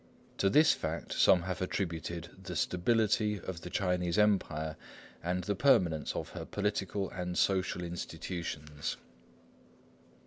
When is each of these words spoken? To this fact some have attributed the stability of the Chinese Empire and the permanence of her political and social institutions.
To 0.39 0.49
this 0.49 0.73
fact 0.73 1.13
some 1.13 1.43
have 1.43 1.61
attributed 1.61 2.29
the 2.45 2.55
stability 2.55 3.39
of 3.39 3.61
the 3.61 3.69
Chinese 3.69 4.17
Empire 4.17 4.75
and 5.23 5.43
the 5.43 5.53
permanence 5.53 6.15
of 6.15 6.29
her 6.29 6.43
political 6.43 7.11
and 7.11 7.37
social 7.37 7.83
institutions. 7.83 8.97